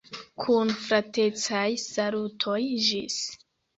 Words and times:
Kun 0.43 0.71
fratecaj 0.85 1.67
salutoj, 1.91 2.59
ĝis! 2.89 3.19